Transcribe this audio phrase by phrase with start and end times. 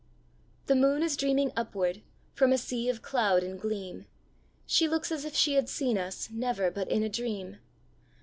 [0.65, 2.01] The moon is dreaming upward
[2.33, 4.07] From a sea of cloud and gleam;
[4.65, 7.57] She looks as if she had seen us Never but in a dream.